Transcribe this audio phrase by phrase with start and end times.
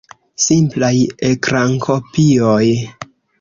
[0.45, 0.89] Simplaj
[1.27, 2.65] ekrankopioj.